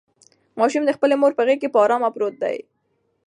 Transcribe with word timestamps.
ماشوم 0.59 0.83
د 0.85 0.91
خپلې 0.97 1.15
مور 1.21 1.31
په 1.35 1.43
غېږ 1.47 1.59
کې 1.61 1.73
په 1.73 1.79
ارامه 1.85 2.09
پروت 2.15 2.35
دی. 2.43 2.57